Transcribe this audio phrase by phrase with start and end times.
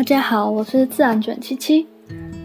[0.00, 1.86] 大家好，我是自然卷七七，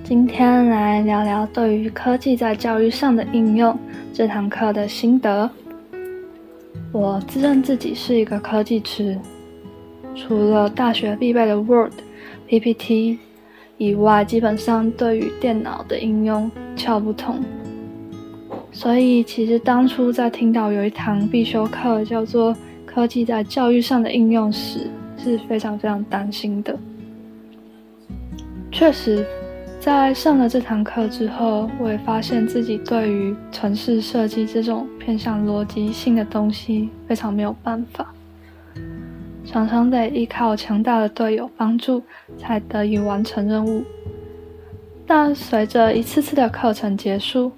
[0.03, 3.79] 今天来聊聊对于科技在教育上的应用
[4.11, 5.49] 这堂课的心得。
[6.91, 9.17] 我自认自己是一个科技痴，
[10.13, 11.93] 除了大学必备的 Word、
[12.45, 13.19] PPT
[13.77, 17.41] 以外，基本上对于电脑的应用窍不通。
[18.73, 22.53] 所以，其实当初在听到有一堂必修课叫做
[22.85, 26.77] “科技在教育上的应用”时，是非常非常担心的。
[28.77, 29.25] 确实，
[29.79, 38.13] 在上了这堂课之后，我也发现自己对于城市设计这种偏向逻辑性的东西非常没有办法，
[39.45, 42.03] 常常得依靠强大的队友帮助
[42.37, 43.81] 才得以完成任务。
[45.07, 47.53] 但随着一次次的课程结束，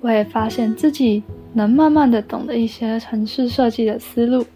[0.00, 4.46] 我也发现自己能慢慢的懂得一些城市设计的思路，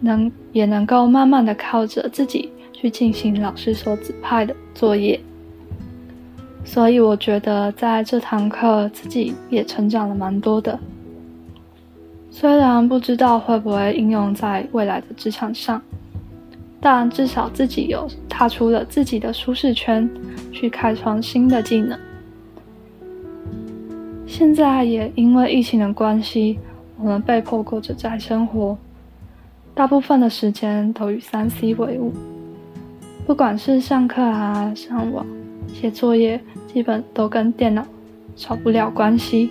[0.00, 2.50] 能也能够慢慢的靠着自己。
[2.80, 5.20] 去进行老师所指派的作业，
[6.64, 10.78] 所以我觉得在这堂课自己也成长了蛮多的。
[12.30, 15.82] 虽然不知道会不会应用在未来的职场上，
[16.80, 20.08] 但至少自己有踏出了自己的舒适圈，
[20.50, 21.98] 去开创新的技能。
[24.26, 26.58] 现在也因为疫情的关系，
[26.96, 28.78] 我们被迫过着宅生活，
[29.74, 32.10] 大部分的时间都与三 C 为伍。
[33.30, 35.24] 不管是上课啊、上网、
[35.72, 37.86] 写作业，基本都跟电脑
[38.34, 39.50] 少不了关系。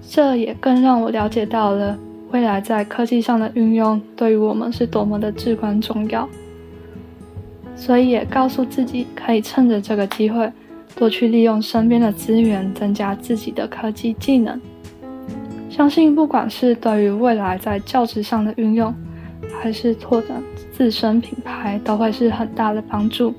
[0.00, 1.98] 这也更让我了解到了
[2.30, 6.28] 未来在科技上的运用对于我们是多么的至关重要。
[7.74, 10.48] 所以也告诉自己，可以趁着这个机会，
[10.94, 14.60] 多去利用身边的资源，增加自己的科技技能。
[15.68, 18.94] 相信不管是对于未来在教职上的运用，
[19.60, 20.42] 还是拓展
[20.72, 23.34] 自身品牌，都会是很大的帮助。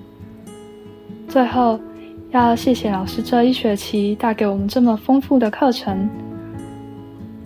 [1.28, 1.80] 最后，
[2.31, 6.09] 要谢谢老师这一学期带给我们这么丰富的课程。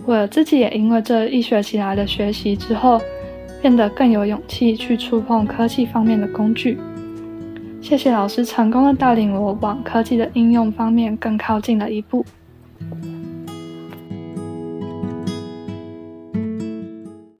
[0.04, 3.00] 我自己也因为这一学期来的学习之后，
[3.60, 6.78] 变得更有勇气去触碰科技方面的工具。
[7.80, 12.24] 谢谢老师成功的带领我往科技的应用方面更靠近了一步。